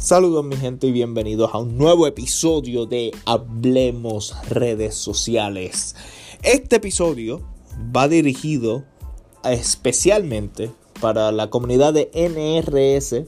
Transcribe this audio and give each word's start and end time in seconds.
Saludos 0.00 0.46
mi 0.46 0.56
gente 0.56 0.86
y 0.86 0.92
bienvenidos 0.92 1.50
a 1.52 1.58
un 1.58 1.76
nuevo 1.76 2.06
episodio 2.06 2.86
de 2.86 3.12
Hablemos 3.26 4.34
redes 4.48 4.94
sociales. 4.94 5.94
Este 6.42 6.76
episodio 6.76 7.42
va 7.94 8.08
dirigido 8.08 8.82
especialmente 9.44 10.70
para 11.02 11.32
la 11.32 11.50
comunidad 11.50 11.92
de 11.92 12.10
NRS. 12.14 13.26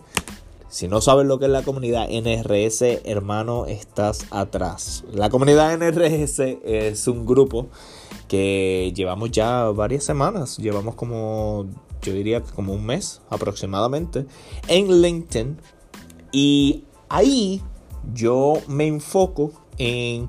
Si 0.71 0.89
no 0.89 1.03
sabes 1.03 1.27
lo 1.27 1.39
que 1.39 1.45
es 1.45 1.51
la 1.51 1.63
comunidad 1.63 2.09
NRS, 2.09 2.81
hermano, 3.05 3.67
estás 3.67 4.25
atrás. 4.31 5.05
La 5.13 5.29
comunidad 5.29 5.77
NRS 5.77 6.39
es 6.65 7.07
un 7.07 7.27
grupo 7.27 7.67
que 8.29 8.95
llevamos 8.97 9.31
ya 9.31 9.65
varias 9.65 10.05
semanas, 10.05 10.57
llevamos 10.57 10.95
como, 10.95 11.67
yo 12.01 12.15
diría 12.15 12.41
como 12.41 12.73
un 12.73 12.87
mes 12.87 13.21
aproximadamente, 13.29 14.25
en 14.69 15.03
LinkedIn 15.03 15.59
y 16.33 16.85
ahí 17.09 17.63
yo 18.13 18.55
me 18.67 18.87
enfoco 18.87 19.53
en 19.79 20.29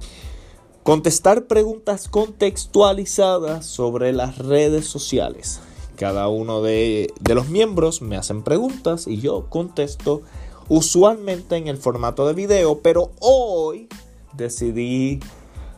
contestar 0.83 1.45
preguntas 1.47 2.09
contextualizadas 2.09 3.65
sobre 3.65 4.11
las 4.11 4.37
redes 4.37 4.85
sociales. 4.85 5.61
Cada 5.95 6.27
uno 6.27 6.61
de, 6.61 7.13
los 7.23 7.47
miembros 7.49 8.01
me 8.01 8.17
hacen 8.17 8.43
preguntas 8.43 9.07
y 9.07 9.21
yo 9.21 9.49
contesto 9.49 10.21
usualmente 10.67 11.55
en 11.55 11.67
el 11.67 11.77
formato 11.77 12.27
de 12.27 12.33
video, 12.33 12.79
pero 12.79 13.11
hoy 13.19 13.87
decidí 14.33 15.19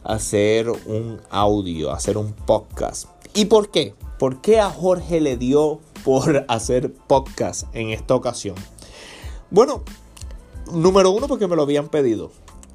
hacer 0.03 0.70
un 0.70 1.21
audio, 1.29 1.91
hacer 1.91 2.17
un 2.17 2.34
podcast. 2.34 3.09
¿Y 3.34 3.45
por 3.45 3.70
qué? 3.70 3.93
¿Por 4.17 4.41
qué 4.41 4.59
a 4.59 4.70
Jorge 4.70 5.20
le 5.20 5.37
dio 5.37 5.81
por 6.03 6.45
hacer 6.48 6.93
podcast 6.93 7.63
en 7.73 7.89
esta 7.89 8.15
ocasión? 8.15 8.55
Bueno, 9.51 9.84
Número 10.71 11.12
uno, 11.12 11.27
porque 11.27 11.48
me 11.48 11.55
lo 11.55 11.63
habían 11.63 11.90
pedido. 11.90 12.32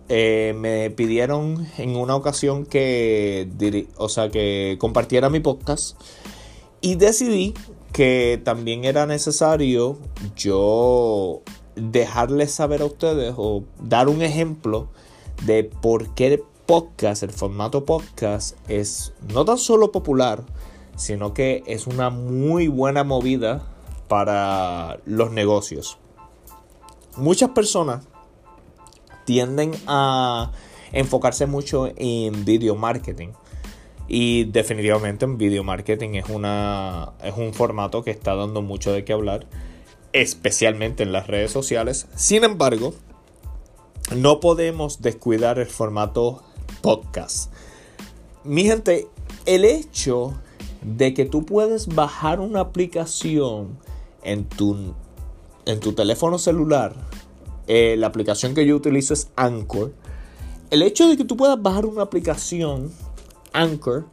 Eh, 0.09 0.55
me 0.59 0.91
pidieron 0.91 1.69
en 1.79 1.95
una 1.95 2.17
ocasión 2.17 2.67
que, 2.67 3.49
o 3.97 4.09
sea, 4.09 4.31
que 4.31 4.77
compartiera 4.81 5.31
mi 5.31 5.41
podcast. 5.41 5.97
Y 6.81 6.97
decidí 6.97 7.55
que 7.93 8.41
también 8.45 8.85
era 8.85 9.07
necesario 9.07 9.99
yo 10.37 11.43
dejarles 11.77 12.53
saber 12.53 12.83
a 12.83 12.87
ustedes 12.87 13.35
o 13.37 13.65
dar 13.81 14.09
un 14.09 14.23
ejemplo 14.23 14.89
de 15.45 15.65
por 15.65 16.15
qué 16.15 16.27
el 16.29 16.43
podcast, 16.67 17.23
el 17.23 17.31
formato 17.31 17.85
podcast, 17.85 18.57
es 18.69 19.13
no 19.33 19.45
tan 19.45 19.59
solo 19.59 19.93
popular, 19.93 20.45
sino 20.97 21.35
que 21.35 21.63
es 21.67 21.87
una 21.87 22.11
muy 22.11 22.69
buena 22.69 23.05
movida 23.05 23.63
para 24.09 25.01
los 25.05 25.31
negocios. 25.31 25.99
Muchas 27.17 27.51
personas 27.51 28.05
tienden 29.25 29.73
a 29.87 30.53
enfocarse 30.93 31.47
mucho 31.47 31.91
en 31.97 32.45
video 32.45 32.77
marketing. 32.77 33.29
Y 34.09 34.45
definitivamente 34.45 35.25
en 35.25 35.39
video 35.39 35.63
marketing 35.63 36.15
es, 36.15 36.29
una, 36.29 37.13
es 37.23 37.37
un 37.37 37.55
formato 37.55 38.03
que 38.03 38.11
está 38.11 38.35
dando 38.35 38.61
mucho 38.61 38.93
de 38.93 39.05
qué 39.05 39.13
hablar, 39.13 39.47
especialmente 40.13 41.05
en 41.05 41.13
las 41.13 41.29
redes 41.29 41.53
sociales. 41.53 42.09
Sin 42.17 42.43
embargo, 42.43 42.93
no 44.17 44.41
podemos 44.41 45.01
descuidar 45.01 45.61
el 45.61 45.67
formato 45.67 46.43
podcast. 46.81 47.53
Mi 48.43 48.65
gente, 48.65 49.07
el 49.47 49.65
hecho 49.65 50.35
de 50.83 51.15
que 51.15 51.25
tú 51.25 51.45
puedes 51.47 51.87
bajar 51.87 52.41
una 52.41 52.61
aplicación 52.61 53.79
en 54.25 54.45
tu 54.45 54.95
en 55.71 55.81
tu 55.81 55.93
teléfono 55.93 56.39
celular, 56.39 56.95
eh, 57.67 57.97
la 57.99 58.09
aplicación 58.09 58.55
que 58.55 58.67
yo 58.67 58.77
utilizo 58.77 59.15
es 59.15 59.29
Anchor. 59.37 59.93
El 60.71 60.83
hecho 60.83 61.09
de 61.09 61.17
que 61.17 61.25
tú 61.25 61.37
puedas 61.37 61.61
bajar 61.61 61.87
una 61.87 62.03
aplicación, 62.03 62.91
Anchor, 63.53 64.07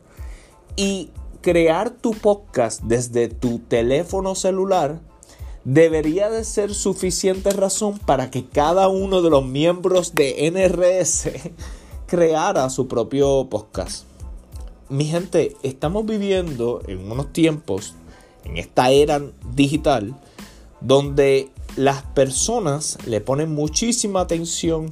y 0.75 1.09
crear 1.41 1.89
tu 1.89 2.11
podcast 2.11 2.81
desde 2.83 3.27
tu 3.27 3.59
teléfono 3.59 4.35
celular, 4.35 4.99
debería 5.63 6.29
de 6.29 6.43
ser 6.43 6.73
suficiente 6.73 7.49
razón 7.51 7.99
para 7.99 8.31
que 8.31 8.45
cada 8.45 8.87
uno 8.87 9.21
de 9.21 9.29
los 9.29 9.45
miembros 9.45 10.15
de 10.15 10.49
NRS 10.51 11.29
creara 12.07 12.69
su 12.69 12.87
propio 12.87 13.47
podcast. 13.49 14.05
Mi 14.89 15.05
gente, 15.05 15.57
estamos 15.63 16.05
viviendo 16.05 16.81
en 16.87 17.11
unos 17.11 17.33
tiempos, 17.33 17.95
en 18.45 18.57
esta 18.57 18.91
era 18.91 19.21
digital, 19.53 20.15
donde 20.81 21.49
las 21.75 22.01
personas 22.01 22.97
le 23.05 23.21
ponen 23.21 23.53
muchísima 23.53 24.21
atención 24.21 24.91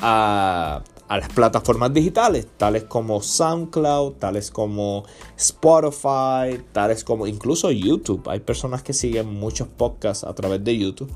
a, 0.00 0.82
las 1.08 1.28
plataformas 1.28 1.94
digitales, 1.94 2.48
tales 2.56 2.84
como 2.84 3.22
SoundCloud, 3.22 4.14
tales 4.14 4.50
como 4.50 5.04
Spotify, 5.36 6.64
tales 6.72 7.04
como 7.04 7.26
incluso 7.26 7.70
YouTube. 7.70 8.28
Hay 8.28 8.40
personas 8.40 8.82
que 8.82 8.92
siguen 8.92 9.32
muchos 9.32 9.68
podcasts 9.68 10.24
a 10.24 10.34
través 10.34 10.64
de 10.64 10.76
YouTube. 10.76 11.12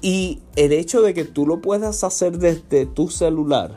Y 0.00 0.40
el 0.56 0.72
hecho 0.72 1.02
de 1.02 1.12
que 1.12 1.24
tú 1.24 1.46
lo 1.46 1.60
puedas 1.60 2.02
hacer 2.02 2.38
desde 2.38 2.86
tu 2.86 3.08
celular, 3.08 3.76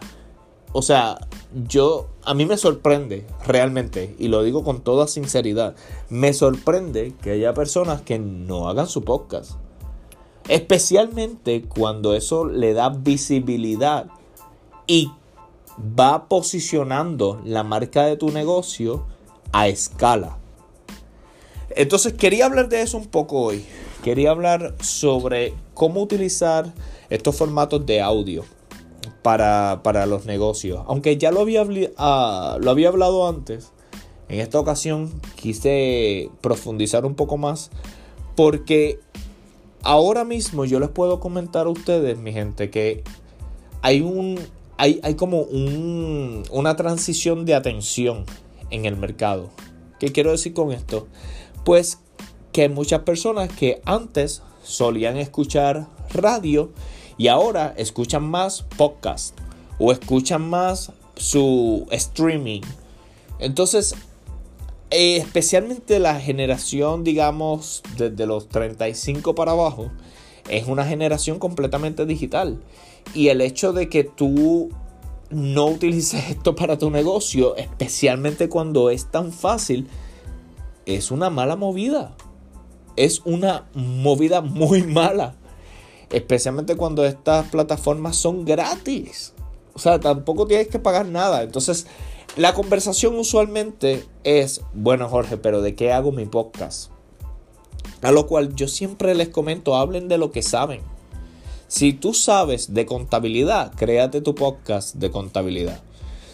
o 0.73 0.81
sea, 0.81 1.19
yo, 1.67 2.07
a 2.23 2.33
mí 2.33 2.47
me 2.47 2.57
sorprende 2.57 3.27
realmente, 3.45 4.15
y 4.17 4.27
lo 4.27 4.41
digo 4.41 4.63
con 4.63 4.81
toda 4.81 5.07
sinceridad, 5.07 5.75
me 6.09 6.33
sorprende 6.33 7.13
que 7.21 7.31
haya 7.31 7.53
personas 7.53 8.01
que 8.01 8.17
no 8.17 8.67
hagan 8.67 8.87
su 8.87 9.03
podcast. 9.03 9.51
Especialmente 10.49 11.61
cuando 11.61 12.15
eso 12.15 12.45
le 12.45 12.73
da 12.73 12.89
visibilidad 12.89 14.07
y 14.87 15.11
va 15.79 16.27
posicionando 16.27 17.39
la 17.45 17.63
marca 17.63 18.05
de 18.05 18.17
tu 18.17 18.31
negocio 18.31 19.05
a 19.51 19.67
escala. 19.67 20.37
Entonces 21.69 22.13
quería 22.13 22.45
hablar 22.45 22.67
de 22.67 22.81
eso 22.81 22.97
un 22.97 23.07
poco 23.07 23.41
hoy. 23.41 23.63
Quería 24.03 24.31
hablar 24.31 24.75
sobre 24.81 25.53
cómo 25.75 26.01
utilizar 26.01 26.73
estos 27.09 27.35
formatos 27.35 27.85
de 27.85 28.01
audio 28.01 28.43
para, 29.21 30.05
los 30.05 30.25
negocios. 30.25 30.81
Aunque 30.87 31.17
ya 31.17 31.31
lo 31.31 31.41
había, 31.41 31.65
ah, 31.97 32.57
lo 32.59 32.71
había 32.71 32.89
hablado 32.89 33.27
antes, 33.27 33.71
en 34.29 34.39
esta 34.39 34.59
ocasión 34.59 35.11
quise 35.35 36.29
profundizar 36.41 37.05
un 37.05 37.15
poco 37.15 37.37
más 37.37 37.71
porque 38.35 38.99
ahora 39.83 40.23
mismo 40.23 40.65
yo 40.65 40.79
les 40.79 40.89
puedo 40.89 41.19
comentar 41.19 41.67
a 41.67 41.69
ustedes, 41.69 42.17
mi 42.17 42.33
gente, 42.33 42.69
que 42.69 43.03
hay 43.81 44.01
un... 44.01 44.39
Hay, 44.75 44.99
hay 45.03 45.13
como 45.13 45.41
un, 45.41 46.43
una 46.49 46.75
transición 46.75 47.45
de 47.45 47.53
atención 47.53 48.25
en 48.71 48.85
el 48.85 48.97
mercado. 48.97 49.51
¿Qué 49.99 50.11
quiero 50.11 50.31
decir 50.31 50.53
con 50.53 50.71
esto? 50.71 51.07
Pues 51.63 51.99
que 52.51 52.63
hay 52.63 52.69
muchas 52.69 53.01
personas 53.01 53.49
que 53.49 53.81
antes 53.85 54.41
solían 54.63 55.17
escuchar 55.17 55.87
radio 56.11 56.71
y 57.17 57.27
ahora 57.27 57.73
escuchan 57.77 58.23
más 58.23 58.63
podcast 58.77 59.37
o 59.79 59.91
escuchan 59.91 60.49
más 60.49 60.91
su 61.15 61.87
streaming. 61.91 62.61
Entonces, 63.39 63.95
eh, 64.89 65.17
especialmente 65.17 65.99
la 65.99 66.19
generación, 66.19 67.03
digamos, 67.03 67.83
desde 67.97 68.25
los 68.25 68.47
35 68.49 69.35
para 69.35 69.51
abajo, 69.51 69.91
es 70.49 70.67
una 70.67 70.85
generación 70.85 71.39
completamente 71.39 72.05
digital. 72.05 72.61
Y 73.13 73.29
el 73.29 73.41
hecho 73.41 73.73
de 73.73 73.89
que 73.89 74.03
tú 74.03 74.69
no 75.29 75.65
utilices 75.65 76.23
esto 76.29 76.55
para 76.55 76.77
tu 76.77 76.89
negocio, 76.89 77.55
especialmente 77.55 78.49
cuando 78.49 78.89
es 78.89 79.09
tan 79.09 79.31
fácil, 79.31 79.87
es 80.85 81.11
una 81.11 81.29
mala 81.29 81.55
movida. 81.55 82.15
Es 82.95 83.21
una 83.25 83.65
movida 83.73 84.41
muy 84.41 84.83
mala. 84.83 85.35
Especialmente 86.13 86.77
cuando 86.77 87.05
estas 87.05 87.49
plataformas 87.49 88.15
son 88.15 88.45
gratis. 88.45 89.33
O 89.73 89.79
sea, 89.79 89.99
tampoco 89.99 90.47
tienes 90.47 90.67
que 90.67 90.79
pagar 90.79 91.07
nada. 91.07 91.43
Entonces, 91.43 91.87
la 92.37 92.53
conversación 92.53 93.17
usualmente 93.17 94.05
es, 94.23 94.61
bueno 94.73 95.09
Jorge, 95.09 95.37
pero 95.37 95.61
¿de 95.61 95.75
qué 95.75 95.91
hago 95.91 96.11
mi 96.11 96.25
podcast? 96.25 96.91
A 98.01 98.11
lo 98.11 98.27
cual 98.27 98.55
yo 98.55 98.67
siempre 98.67 99.15
les 99.15 99.29
comento, 99.29 99.75
hablen 99.75 100.07
de 100.07 100.17
lo 100.17 100.31
que 100.31 100.41
saben. 100.41 100.81
Si 101.67 101.93
tú 101.93 102.13
sabes 102.13 102.73
de 102.73 102.85
contabilidad, 102.85 103.73
créate 103.75 104.21
tu 104.21 104.35
podcast 104.35 104.95
de 104.95 105.09
contabilidad. 105.09 105.81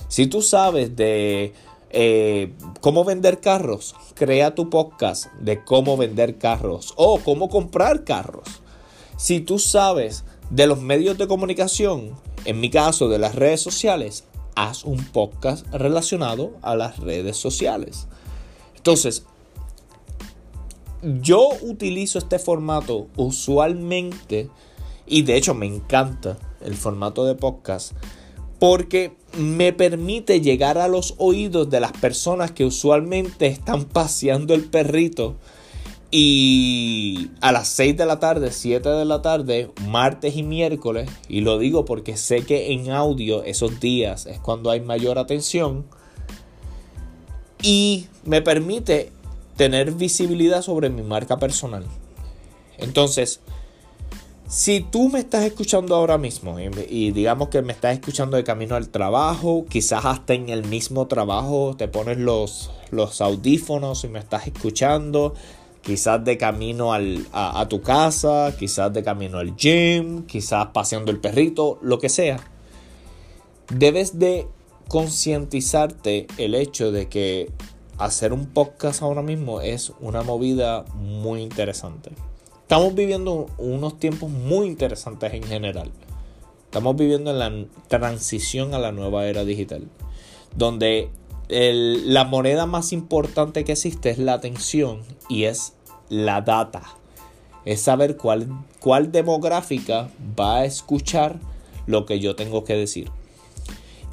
Si 0.10 0.28
tú 0.28 0.42
sabes 0.42 0.96
de 0.96 1.54
eh, 1.92 2.54
cómo 2.82 3.06
vender 3.06 3.40
carros, 3.40 3.96
crea 4.16 4.56
tu 4.56 4.70
podcast 4.70 5.28
de 5.34 5.64
cómo 5.64 5.96
vender 5.98 6.38
carros 6.38 6.94
o 6.98 7.20
cómo 7.20 7.50
comprar 7.50 8.04
carros. 8.04 8.62
Si 9.20 9.42
tú 9.42 9.60
sabes 9.60 10.24
de 10.50 10.66
los 10.66 10.80
medios 10.80 11.18
de 11.18 11.28
comunicación, 11.28 12.16
en 12.46 12.62
mi 12.62 12.70
caso 12.70 13.10
de 13.10 13.20
las 13.20 13.36
redes 13.36 13.60
sociales, 13.60 14.24
haz 14.56 14.86
un 14.86 15.04
podcast 15.04 15.68
relacionado 15.74 16.54
a 16.62 16.74
las 16.78 17.00
redes 17.00 17.36
sociales. 17.36 18.08
Entonces, 18.78 19.26
yo 21.22 21.50
utilizo 21.64 22.18
este 22.18 22.40
formato 22.40 23.08
usualmente 23.18 24.50
Y 25.06 25.24
de 25.24 25.36
hecho 25.36 25.54
me 25.54 25.66
encanta 25.66 26.38
el 26.62 26.76
formato 26.76 27.26
de 27.26 27.36
podcast 27.36 27.92
porque 28.58 29.18
me 29.38 29.74
permite 29.74 30.40
llegar 30.40 30.78
a 30.78 30.88
los 30.88 31.16
oídos 31.18 31.70
de 31.70 31.82
las 31.82 31.92
personas 31.92 32.52
que 32.52 32.64
usualmente 32.64 33.48
están 33.48 33.84
paseando 33.84 34.54
el 34.54 34.64
perrito 34.64 35.36
y 36.12 37.30
a 37.42 37.52
las 37.52 37.68
6 37.70 37.98
de 37.98 38.06
la 38.06 38.20
tarde, 38.20 38.52
7 38.52 38.90
de 38.90 39.06
la 39.06 39.22
tarde, 39.22 39.72
martes 39.88 40.36
y 40.36 40.44
miércoles, 40.44 41.10
y 41.28 41.42
lo 41.42 41.60
digo 41.60 41.86
porque 41.86 42.18
sé 42.18 42.46
que 42.46 42.74
en 42.74 42.90
audio 42.92 43.44
esos 43.44 43.80
días 43.80 44.26
es 44.26 44.40
cuando 44.40 44.72
hay 44.72 44.82
mayor 44.82 45.20
atención, 45.20 45.86
y 47.62 48.08
me 48.26 48.42
permite 48.42 49.12
tener 49.56 49.92
visibilidad 49.92 50.62
sobre 50.62 50.90
mi 50.90 51.04
marca 51.04 51.38
personal. 51.38 51.84
Entonces, 52.78 53.42
si 54.48 54.80
tú 54.80 55.10
me 55.10 55.20
estás 55.20 55.44
escuchando 55.44 55.96
ahora 55.96 56.18
mismo 56.18 56.58
y, 56.60 57.12
digamos 57.12 57.50
que 57.50 57.62
me 57.62 57.74
estás 57.74 57.94
escuchando 57.94 58.36
de 58.36 58.44
camino 58.44 58.76
al 58.76 58.90
trabajo, 58.90 59.66
quizás 59.70 60.06
hasta 60.06 60.34
en 60.34 60.50
el 60.50 60.66
mismo 60.66 61.08
trabajo 61.08 61.76
te 61.78 61.88
pones 61.88 62.18
los, 62.18 62.72
los 62.90 63.22
audífonos 63.22 64.04
y 64.06 64.08
me 64.08 64.18
estás 64.18 64.48
escuchando, 64.48 65.36
quizás 65.82 66.24
de 66.24 66.38
camino 66.38 66.94
a, 66.94 67.68
tu 67.70 67.82
casa, 67.82 68.56
quizás 68.58 68.94
de 68.94 69.04
camino 69.04 69.38
al 69.38 69.56
gym, 69.56 70.26
quizás 70.26 70.68
paseando 70.68 71.12
el 71.12 71.20
perrito, 71.20 71.80
lo 71.82 72.00
que 72.00 72.10
sea. 72.10 72.40
Debes 73.74 74.20
de 74.20 74.48
concientizarte 74.88 76.28
el 76.38 76.56
hecho 76.56 76.92
de 76.92 77.08
que 77.08 77.52
hacer 77.98 78.34
un 78.34 78.48
podcast 78.48 79.02
ahora 79.02 79.22
mismo 79.22 79.62
es 79.62 79.94
una 80.00 80.24
movida 80.24 80.86
muy 80.96 81.42
interesante. 81.42 82.12
Estamos 82.62 82.96
viviendo 82.96 83.48
unos 83.58 84.00
tiempos 84.00 84.30
muy 84.30 84.68
interesantes 84.68 85.34
en 85.34 85.44
general. 85.44 85.92
Estamos 86.66 86.96
viviendo 86.96 87.32
en 87.32 87.40
la 87.40 87.52
transición 87.88 88.74
a 88.74 88.80
la 88.80 88.92
nueva 88.92 89.26
era 89.26 89.44
digital, 89.44 89.88
donde 90.56 91.10
la 91.50 92.24
moneda 92.26 92.66
más 92.66 92.94
importante 92.94 93.64
que 93.66 93.74
existe 93.74 94.12
es 94.12 94.20
la 94.20 94.34
atención 94.34 95.02
y 95.28 95.46
es 95.46 95.74
la 96.10 96.42
data. 96.42 96.84
Es 97.66 97.82
saber 97.82 98.18
cuál, 98.18 98.48
cuál 98.80 99.12
demográfica 99.12 100.10
va 100.40 100.58
a 100.58 100.66
escuchar 100.66 101.40
lo 101.88 102.06
que 102.06 102.20
yo 102.20 102.36
tengo 102.36 102.64
que 102.64 102.76
decir. 102.76 103.12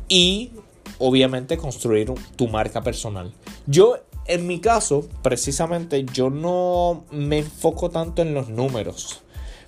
Y 0.09 0.50
obviamente 0.99 1.59
construir 1.59 2.12
tu 2.37 2.49
marca 2.49 2.83
personal. 2.83 3.33
Yo 3.67 3.99
en 4.29 4.47
mi 4.47 4.59
caso, 4.61 5.06
precisamente, 5.23 6.05
yo 6.12 6.31
no 6.31 7.05
me 7.11 7.38
enfoco 7.38 7.91
tanto 7.91 8.23
en 8.23 8.35
los 8.35 8.49
números. 8.49 9.21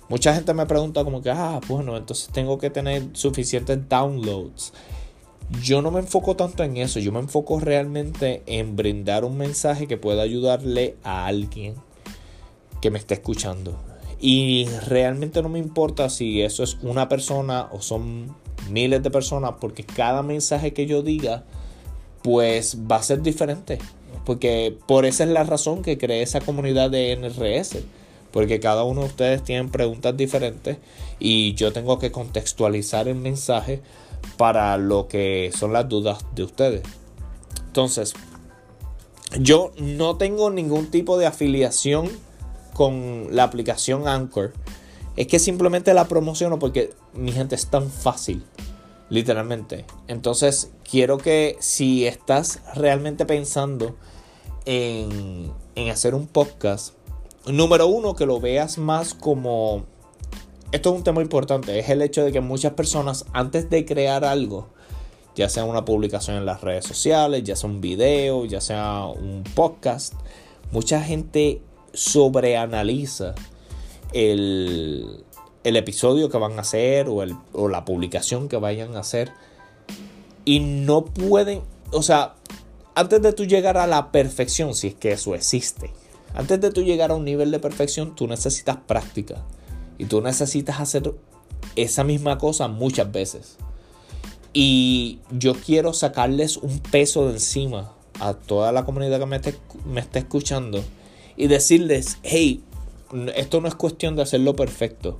Mucha 0.09 0.33
gente 0.33 0.53
me 0.53 0.65
pregunta 0.65 1.03
como 1.03 1.21
que, 1.21 1.29
ah, 1.29 1.61
bueno, 1.67 1.95
entonces 1.95 2.29
tengo 2.33 2.57
que 2.57 2.69
tener 2.69 3.07
suficientes 3.13 3.87
downloads. 3.87 4.73
Yo 5.63 5.81
no 5.81 5.89
me 5.89 5.99
enfoco 5.99 6.35
tanto 6.35 6.63
en 6.63 6.77
eso, 6.77 6.99
yo 6.99 7.11
me 7.11 7.19
enfoco 7.19 7.59
realmente 7.59 8.43
en 8.45 8.75
brindar 8.75 9.25
un 9.25 9.37
mensaje 9.37 9.87
que 9.87 9.97
pueda 9.97 10.21
ayudarle 10.21 10.95
a 11.03 11.25
alguien 11.25 11.73
que 12.81 12.91
me 12.91 12.99
esté 12.99 13.15
escuchando. 13.15 13.77
Y 14.21 14.67
realmente 14.85 15.41
no 15.41 15.49
me 15.49 15.59
importa 15.59 16.09
si 16.09 16.41
eso 16.41 16.63
es 16.63 16.77
una 16.81 17.09
persona 17.09 17.67
o 17.71 17.81
son 17.81 18.35
miles 18.69 19.01
de 19.01 19.09
personas, 19.09 19.55
porque 19.59 19.83
cada 19.83 20.21
mensaje 20.21 20.73
que 20.73 20.85
yo 20.85 21.01
diga, 21.01 21.43
pues 22.21 22.77
va 22.89 22.97
a 22.97 23.03
ser 23.03 23.21
diferente. 23.21 23.79
Porque 24.25 24.77
por 24.87 25.05
esa 25.05 25.23
es 25.23 25.29
la 25.29 25.43
razón 25.43 25.81
que 25.81 25.97
creé 25.97 26.21
esa 26.21 26.41
comunidad 26.41 26.91
de 26.91 27.15
NRS. 27.15 27.77
Porque 28.31 28.59
cada 28.59 28.83
uno 28.83 29.01
de 29.01 29.07
ustedes 29.07 29.43
tiene 29.43 29.67
preguntas 29.69 30.15
diferentes 30.15 30.77
y 31.17 31.55
yo 31.55 31.73
tengo 31.73 31.97
que 31.97 32.11
contextualizar 32.11 33.07
el 33.07 33.15
mensaje 33.15 33.81
para 34.37 34.77
lo 34.77 35.07
que 35.07 35.51
son 35.57 35.73
las 35.73 35.87
dudas 35.89 36.25
de 36.35 36.43
ustedes. 36.43 36.83
Entonces, 37.67 38.13
yo 39.39 39.71
no 39.77 40.17
tengo 40.17 40.49
ningún 40.49 40.89
tipo 40.89 41.17
de 41.17 41.27
afiliación 41.27 42.09
con 42.73 43.27
la 43.31 43.43
aplicación 43.43 44.07
Anchor. 44.07 44.53
Es 45.15 45.27
que 45.27 45.39
simplemente 45.39 45.93
la 45.93 46.07
promociono 46.07 46.59
porque 46.59 46.93
mi 47.13 47.31
gente 47.31 47.55
es 47.55 47.67
tan 47.67 47.89
fácil. 47.89 48.43
Literalmente. 49.09 49.85
Entonces, 50.07 50.71
quiero 50.89 51.17
que 51.17 51.57
si 51.59 52.05
estás 52.05 52.61
realmente 52.75 53.25
pensando 53.25 53.95
en, 54.65 55.51
hacer 55.91 56.13
un 56.13 56.27
podcast, 56.27 56.93
número 57.45 57.87
uno, 57.87 58.15
que 58.15 58.25
lo 58.25 58.39
veas 58.39 58.77
más 58.77 59.13
como... 59.13 59.85
Esto 60.71 60.91
es 60.91 60.97
un 60.97 61.03
tema 61.03 61.23
importante, 61.23 61.79
es 61.79 61.89
el 61.89 62.03
hecho 62.03 62.23
de 62.23 62.31
que 62.31 62.41
muchas 62.41 62.73
personas 62.73 63.25
antes 63.33 63.71
de 63.71 63.85
crear 63.85 64.23
algo, 64.23 64.67
ya 65.35 65.49
sea 65.49 65.63
una 65.63 65.83
publicación 65.83 66.37
en 66.37 66.45
las 66.45 66.61
redes 66.61 66.85
sociales, 66.85 67.43
ya 67.43 67.55
sea 67.55 67.71
un 67.71 67.81
video, 67.81 68.45
ya 68.45 68.61
sea 68.61 69.05
un 69.05 69.43
podcast, 69.55 70.13
mucha 70.71 71.01
gente 71.01 71.63
sobreanaliza 71.93 73.33
el, 74.13 75.25
episodio 75.63 76.29
que 76.29 76.37
van 76.37 76.59
a 76.59 76.61
hacer 76.61 77.09
o, 77.09 77.23
o 77.53 77.67
la 77.67 77.83
publicación 77.83 78.47
que 78.47 78.57
vayan 78.57 78.95
a 78.95 78.99
hacer 78.99 79.31
y 80.45 80.59
no 80.59 81.03
pueden, 81.05 81.63
o 81.91 82.03
sea, 82.03 82.35
antes 82.93 83.23
de 83.23 83.33
tú 83.33 83.45
llegar 83.45 83.79
a 83.79 83.87
la 83.87 84.11
perfección, 84.11 84.75
si 84.75 84.89
es 84.89 84.93
que 84.93 85.13
eso 85.13 85.33
existe, 85.33 85.89
antes 86.35 86.61
de 86.61 86.69
tú 86.69 86.83
llegar 86.83 87.09
a 87.09 87.15
un 87.15 87.25
nivel 87.25 87.49
de 87.49 87.57
perfección, 87.57 88.13
tú 88.13 88.27
necesitas 88.27 88.77
práctica. 88.77 89.43
Y 89.99 90.05
tú 90.05 90.21
necesitas 90.21 90.79
hacer 90.79 91.13
esa 91.75 92.03
misma 92.03 92.39
cosa 92.39 92.67
muchas 92.67 93.11
veces. 93.11 93.57
Y 94.53 95.19
yo 95.29 95.53
quiero 95.53 95.93
sacarles 95.93 96.57
un 96.57 96.79
peso 96.79 97.27
de 97.27 97.33
encima 97.33 97.91
a 98.19 98.33
toda 98.33 98.71
la 98.71 98.85
comunidad 98.85 99.19
que 99.19 99.25
me 99.27 99.35
esté, 99.35 99.55
me 99.85 100.01
esté 100.01 100.19
escuchando 100.19 100.83
y 101.37 101.47
decirles, 101.47 102.17
hey, 102.23 102.63
esto 103.35 103.61
no 103.61 103.67
es 103.67 103.75
cuestión 103.75 104.15
de 104.15 104.23
hacerlo 104.23 104.55
perfecto. 104.55 105.19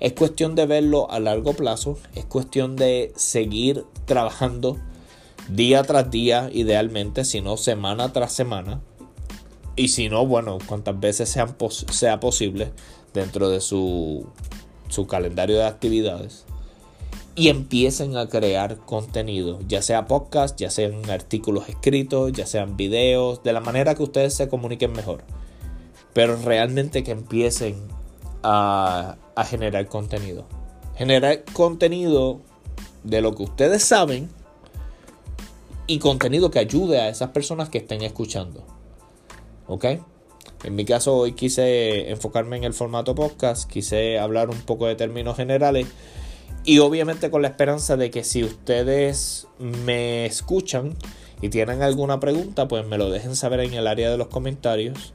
Es 0.00 0.12
cuestión 0.12 0.54
de 0.54 0.66
verlo 0.66 1.10
a 1.10 1.20
largo 1.20 1.54
plazo. 1.54 1.98
Es 2.14 2.24
cuestión 2.24 2.76
de 2.76 3.12
seguir 3.16 3.84
trabajando 4.04 4.78
día 5.48 5.82
tras 5.82 6.10
día, 6.10 6.50
idealmente, 6.52 7.24
si 7.24 7.40
no 7.40 7.56
semana 7.56 8.12
tras 8.12 8.32
semana. 8.32 8.80
Y 9.74 9.88
si 9.88 10.08
no, 10.08 10.26
bueno, 10.26 10.58
cuantas 10.66 10.98
veces 10.98 11.28
sean 11.28 11.56
sea 11.90 12.20
posible 12.20 12.72
dentro 13.14 13.48
de 13.48 13.60
su, 13.60 14.26
su 14.88 15.06
calendario 15.06 15.56
de 15.56 15.64
actividades. 15.64 16.44
Y 17.34 17.48
empiecen 17.50 18.16
a 18.16 18.28
crear 18.28 18.78
contenido, 18.78 19.60
ya 19.68 19.80
sea 19.80 20.06
podcast, 20.06 20.58
ya 20.58 20.70
sean 20.70 21.08
artículos 21.08 21.68
escritos, 21.68 22.32
ya 22.32 22.46
sean 22.46 22.76
videos, 22.76 23.44
de 23.44 23.52
la 23.52 23.60
manera 23.60 23.94
que 23.94 24.02
ustedes 24.02 24.34
se 24.34 24.48
comuniquen 24.48 24.92
mejor. 24.92 25.22
Pero 26.14 26.36
realmente 26.36 27.04
que 27.04 27.12
empiecen 27.12 27.76
a, 28.42 29.18
a 29.36 29.44
generar 29.44 29.86
contenido. 29.86 30.46
Generar 30.96 31.44
contenido 31.52 32.40
de 33.04 33.20
lo 33.20 33.36
que 33.36 33.44
ustedes 33.44 33.84
saben 33.84 34.28
y 35.86 36.00
contenido 36.00 36.50
que 36.50 36.58
ayude 36.58 37.00
a 37.00 37.08
esas 37.08 37.30
personas 37.30 37.68
que 37.68 37.78
estén 37.78 38.02
escuchando. 38.02 38.64
¿Ok? 39.68 39.84
En 40.64 40.74
mi 40.74 40.84
caso 40.84 41.16
hoy 41.16 41.32
quise 41.32 42.10
enfocarme 42.10 42.56
en 42.56 42.64
el 42.64 42.74
formato 42.74 43.14
podcast, 43.14 43.70
quise 43.70 44.18
hablar 44.18 44.50
un 44.50 44.60
poco 44.60 44.86
de 44.86 44.96
términos 44.96 45.36
generales 45.36 45.86
y 46.64 46.80
obviamente 46.80 47.30
con 47.30 47.42
la 47.42 47.48
esperanza 47.48 47.96
de 47.96 48.10
que 48.10 48.24
si 48.24 48.44
ustedes 48.44 49.46
me 49.58 50.26
escuchan 50.26 50.96
y 51.40 51.48
tienen 51.48 51.82
alguna 51.82 52.20
pregunta, 52.20 52.68
pues 52.68 52.86
me 52.86 52.98
lo 52.98 53.08
dejen 53.10 53.36
saber 53.36 53.60
en 53.60 53.74
el 53.74 53.86
área 53.86 54.10
de 54.10 54.18
los 54.18 54.28
comentarios. 54.28 55.14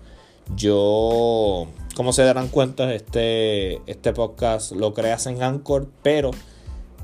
Yo, 0.56 1.68
como 1.96 2.14
se 2.14 2.24
darán 2.24 2.48
cuenta, 2.48 2.94
este, 2.94 3.82
este 3.90 4.14
podcast 4.14 4.72
lo 4.72 4.94
creas 4.94 5.28
en 5.28 5.44
Anchor, 5.44 5.88
pero 6.02 6.32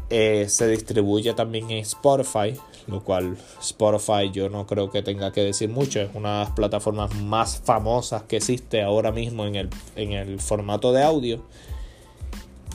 eh, 0.09 0.45
se 0.49 0.67
distribuye 0.67 1.33
también 1.33 1.69
en 1.71 1.77
Spotify 1.79 2.55
lo 2.89 3.03
cual 3.03 3.37
Spotify 3.61 4.31
yo 4.31 4.49
no 4.49 4.65
creo 4.65 4.89
que 4.89 5.01
tenga 5.01 5.31
que 5.31 5.43
decir 5.43 5.69
mucho, 5.69 6.01
es 6.01 6.09
una 6.13 6.39
de 6.39 6.45
las 6.45 6.51
plataformas 6.51 7.13
más 7.15 7.57
famosas 7.63 8.23
que 8.23 8.37
existe 8.37 8.81
ahora 8.81 9.11
mismo 9.11 9.45
en 9.45 9.55
el, 9.55 9.69
en 9.95 10.13
el 10.13 10.39
formato 10.39 10.91
de 10.91 11.03
audio. 11.03 11.41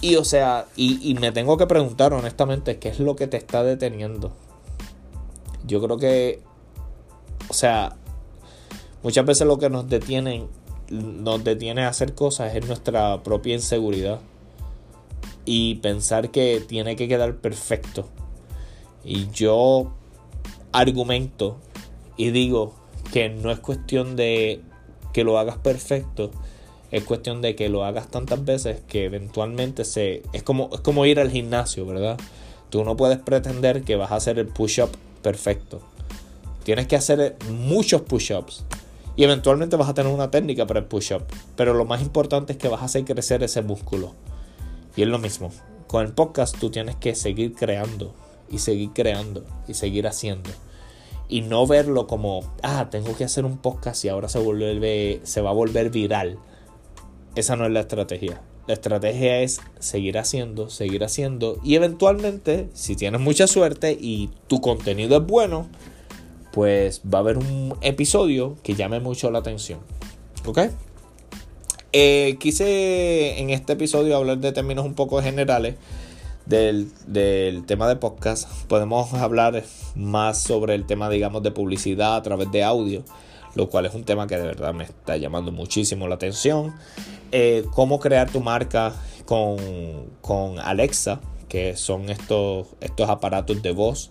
Y 0.00 0.16
o 0.16 0.24
sea, 0.24 0.66
y, 0.76 1.16
me 1.20 1.32
tengo 1.32 1.56
que 1.56 1.66
preguntar 1.66 2.12
honestamente, 2.12 2.78
¿qué 2.78 2.90
es 2.90 3.00
lo 3.00 3.16
que 3.16 3.26
te 3.26 3.36
está 3.36 3.62
deteniendo? 3.62 4.32
Yo 5.66 5.82
creo 5.82 5.96
que, 5.96 6.40
o 7.48 7.54
sea, 7.54 7.96
muchas 9.02 9.24
veces 9.24 9.46
lo 9.46 9.58
que 9.58 9.70
nos 9.70 9.88
detiene, 9.88 10.46
nos 10.90 11.42
detiene 11.42 11.84
a 11.84 11.88
hacer 11.88 12.14
cosas 12.14 12.54
es 12.54 12.66
nuestra 12.66 13.22
propia 13.22 13.54
inseguridad. 13.54 14.20
Y 15.44 15.76
pensar 15.76 16.30
que 16.30 16.62
tiene 16.66 16.96
que 16.96 17.08
quedar 17.08 17.36
perfecto. 17.36 18.08
Y 19.04 19.28
yo 19.30 19.92
argumento 20.72 21.58
y 22.16 22.30
digo 22.30 22.74
que 23.12 23.28
no 23.28 23.50
es 23.50 23.60
cuestión 23.60 24.16
de 24.16 24.60
que 25.12 25.24
lo 25.24 25.38
hagas 25.38 25.58
perfecto, 25.58 26.30
Es 26.90 27.02
cuestión 27.02 27.42
de 27.42 27.56
que 27.56 27.68
lo 27.68 27.84
hagas 27.84 28.08
tantas 28.08 28.44
veces 28.44 28.80
que 28.86 29.04
eventualmente 29.04 29.84
se... 29.84 30.22
Es 30.32 30.44
como, 30.44 30.70
es 30.72 30.80
como 30.80 31.06
ir 31.06 31.18
al 31.18 31.28
gimnasio, 31.28 31.84
¿verdad? 31.86 32.16
Tú 32.70 32.84
no 32.84 32.96
puedes 32.96 33.18
pretender 33.18 33.82
que 33.82 33.96
vas 33.96 34.12
a 34.12 34.16
hacer 34.16 34.38
el 34.38 34.46
push-up 34.46 34.90
perfecto. 35.20 35.80
Tienes 36.62 36.86
que 36.86 36.94
hacer 36.94 37.36
muchos 37.50 38.02
push-ups. 38.02 38.64
Y 39.16 39.24
eventualmente 39.24 39.74
vas 39.74 39.88
a 39.88 39.94
tener 39.94 40.12
una 40.12 40.30
técnica 40.30 40.68
para 40.68 40.80
el 40.80 40.86
push-up. 40.86 41.24
Pero 41.56 41.74
lo 41.74 41.84
más 41.84 42.00
importante 42.00 42.52
es 42.52 42.58
que 42.58 42.68
vas 42.68 42.82
a 42.82 42.84
hacer 42.84 43.04
crecer 43.04 43.42
ese 43.42 43.62
músculo. 43.62 44.12
Y 44.96 45.02
es 45.02 45.08
lo 45.08 45.18
mismo. 45.18 45.50
Con 45.86 46.04
el 46.04 46.12
podcast 46.12 46.58
tú 46.58 46.70
tienes 46.70 46.96
que 46.96 47.14
seguir 47.14 47.54
creando. 47.54 48.14
Y 48.50 48.58
seguir 48.58 48.90
creando. 48.94 49.44
Y 49.68 49.74
seguir 49.74 50.06
haciendo 50.06 50.50
y 51.28 51.40
no 51.40 51.66
verlo 51.66 52.06
como, 52.06 52.44
ah, 52.62 52.88
tengo 52.90 53.16
que 53.16 53.24
hacer 53.24 53.44
un 53.44 53.58
podcast 53.58 54.04
y 54.04 54.08
ahora 54.08 54.28
se, 54.28 54.38
vuelve, 54.38 55.20
se 55.24 55.40
va 55.40 55.50
a 55.50 55.54
volver 55.54 55.90
viral. 55.90 56.38
Esa 57.34 57.56
no 57.56 57.66
es 57.66 57.72
la 57.72 57.80
estrategia. 57.80 58.42
La 58.66 58.74
estrategia 58.74 59.40
es 59.40 59.60
seguir 59.78 60.18
haciendo, 60.18 60.70
seguir 60.70 61.04
haciendo 61.04 61.58
y 61.62 61.74
eventualmente, 61.74 62.68
si 62.72 62.96
tienes 62.96 63.20
mucha 63.20 63.46
suerte 63.46 63.96
y 63.98 64.30
tu 64.46 64.60
contenido 64.60 65.18
es 65.18 65.26
bueno, 65.26 65.68
pues 66.52 67.02
va 67.02 67.18
a 67.18 67.22
haber 67.22 67.38
un 67.38 67.76
episodio 67.82 68.56
que 68.62 68.74
llame 68.74 69.00
mucho 69.00 69.30
la 69.30 69.40
atención. 69.40 69.80
¿Ok? 70.46 70.60
Eh, 71.96 72.38
quise 72.40 73.38
en 73.38 73.50
este 73.50 73.74
episodio 73.74 74.16
hablar 74.16 74.38
de 74.38 74.50
términos 74.50 74.84
un 74.84 74.94
poco 74.94 75.22
generales 75.22 75.76
del, 76.44 76.90
tema 77.68 77.86
de 77.86 77.94
podcast, 77.94 78.50
podemos 78.66 79.14
hablar 79.14 79.62
más 79.94 80.42
sobre 80.42 80.74
el 80.74 80.86
tema, 80.86 81.08
digamos, 81.08 81.44
de 81.44 81.52
publicidad 81.52 82.16
a 82.16 82.22
través 82.22 82.50
de 82.50 82.64
audio, 82.64 83.04
lo 83.54 83.70
cual 83.70 83.86
es 83.86 83.94
un 83.94 84.02
tema 84.02 84.26
que 84.26 84.36
de 84.36 84.42
verdad 84.42 84.74
me 84.74 84.82
está 84.82 85.16
llamando 85.18 85.52
muchísimo 85.52 86.08
la 86.08 86.16
atención. 86.16 86.74
Eh, 87.30 87.64
cómo 87.70 88.00
crear 88.00 88.28
tu 88.28 88.40
marca 88.40 88.92
con, 89.24 89.56
con, 90.20 90.58
Alexa, 90.58 91.20
que 91.48 91.76
son 91.76 92.10
estos, 92.10 92.66
estos 92.80 93.08
aparatos 93.08 93.62
de 93.62 93.70
voz, 93.70 94.10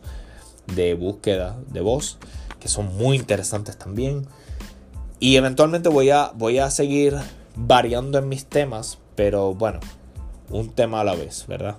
de 0.74 0.94
búsqueda 0.94 1.60
de 1.68 1.82
voz, 1.82 2.18
que 2.62 2.70
son 2.70 2.96
muy 2.96 3.18
interesantes 3.18 3.78
también. 3.78 4.26
Y 5.20 5.36
eventualmente 5.36 5.90
voy 5.90 6.12
a, 6.12 6.32
voy 6.34 6.60
a 6.60 6.72
seguir 6.72 7.18
variando 7.56 8.18
en 8.18 8.30
mis 8.30 8.46
temas, 8.46 9.00
pero 9.16 9.54
bueno, 9.54 9.80
un 10.50 10.70
tema 10.70 11.02
a 11.02 11.04
la 11.04 11.16
vez, 11.16 11.46
¿verdad? 11.48 11.78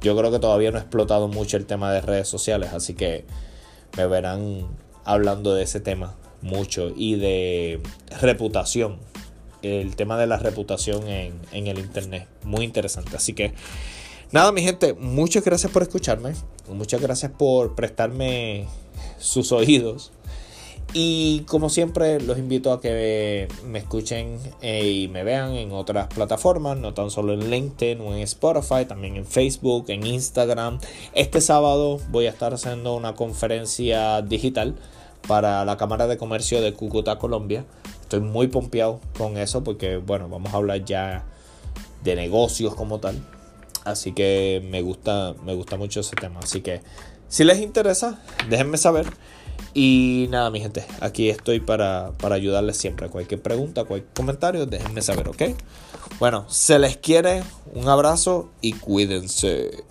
Yo 0.00 0.16
creo 0.16 0.30
que 0.30 0.38
todavía 0.38 0.70
no 0.70 0.78
he 0.78 0.80
explotado 0.80 1.28
mucho 1.28 1.56
el 1.56 1.66
tema 1.66 1.92
de 1.92 2.00
redes 2.00 2.28
sociales, 2.28 2.72
así 2.72 2.94
que 2.94 3.24
me 3.96 4.06
verán 4.06 4.66
hablando 5.04 5.54
de 5.54 5.62
ese 5.62 5.80
tema 5.80 6.16
mucho 6.40 6.92
y 6.94 7.14
de 7.14 7.80
reputación. 8.20 8.98
El 9.62 9.94
tema 9.94 10.18
de 10.18 10.26
la 10.26 10.38
reputación 10.38 11.06
en, 11.06 11.40
en 11.52 11.68
el 11.68 11.78
internet. 11.78 12.26
Muy 12.42 12.64
interesante. 12.64 13.16
Así 13.16 13.32
que 13.32 13.54
nada, 14.32 14.50
mi 14.50 14.62
gente, 14.62 14.92
muchas 14.94 15.44
gracias 15.44 15.70
por 15.70 15.82
escucharme. 15.82 16.32
Muchas 16.68 17.00
gracias 17.00 17.30
por 17.30 17.76
prestarme 17.76 18.66
sus 19.18 19.52
oídos. 19.52 20.10
Y 20.94 21.40
como 21.46 21.70
siempre, 21.70 22.20
los 22.20 22.38
invito 22.38 22.70
a 22.72 22.80
que 22.80 23.48
me 23.64 23.78
escuchen 23.78 24.38
eh, 24.60 24.86
y 24.86 25.08
me 25.08 25.24
vean 25.24 25.52
en 25.52 25.72
otras 25.72 26.08
plataformas, 26.08 26.76
no 26.76 26.92
tan 26.92 27.10
solo 27.10 27.32
en 27.32 27.50
LinkedIn 27.50 28.00
o 28.02 28.14
en 28.14 28.20
Spotify, 28.20 28.84
también 28.86 29.16
en 29.16 29.24
Facebook, 29.24 29.86
en 29.88 30.06
Instagram. 30.06 30.80
Este 31.14 31.40
sábado 31.40 31.98
voy 32.10 32.26
a 32.26 32.30
estar 32.30 32.52
haciendo 32.52 32.94
una 32.94 33.14
conferencia 33.14 34.20
digital 34.20 34.74
para 35.26 35.64
la 35.64 35.76
Cámara 35.78 36.06
de 36.06 36.18
Comercio 36.18 36.60
de 36.60 36.74
Cúcuta, 36.74 37.18
Colombia. 37.18 37.64
Estoy 38.02 38.20
muy 38.20 38.48
pompeado 38.48 39.00
con 39.16 39.38
eso 39.38 39.64
porque, 39.64 39.96
bueno, 39.96 40.28
vamos 40.28 40.52
a 40.52 40.58
hablar 40.58 40.84
ya 40.84 41.24
de 42.04 42.16
negocios 42.16 42.74
como 42.74 42.98
tal. 43.00 43.16
Así 43.84 44.12
que 44.12 44.62
me 44.70 44.82
gusta, 44.82 45.34
me 45.44 45.54
gusta 45.54 45.76
mucho 45.76 46.00
ese 46.00 46.16
tema. 46.16 46.40
Así 46.40 46.60
que 46.60 46.82
si 47.28 47.44
les 47.44 47.60
interesa, 47.60 48.20
déjenme 48.50 48.76
saber. 48.76 49.06
Y 49.74 50.26
nada, 50.30 50.50
mi 50.50 50.60
gente, 50.60 50.84
aquí 51.00 51.30
estoy 51.30 51.60
para, 51.60 52.12
para 52.18 52.34
ayudarles 52.34 52.76
siempre. 52.76 53.08
Cualquier 53.08 53.40
pregunta, 53.40 53.84
cualquier 53.84 54.12
comentario, 54.12 54.66
déjenme 54.66 55.00
saber, 55.00 55.28
¿ok? 55.28 55.42
Bueno, 56.18 56.44
se 56.48 56.78
les 56.78 56.96
quiere, 56.98 57.42
un 57.74 57.88
abrazo 57.88 58.50
y 58.60 58.74
cuídense. 58.74 59.84